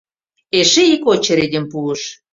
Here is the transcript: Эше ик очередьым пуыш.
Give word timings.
Эше 0.59 0.83
ик 0.95 1.03
очередьым 1.13 1.65
пуыш. 1.71 2.01